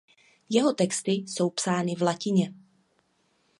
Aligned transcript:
Jeho 0.49 0.73
texty 0.73 1.11
jsou 1.11 1.49
psány 1.49 1.95
v 1.95 2.01
latině. 2.01 2.53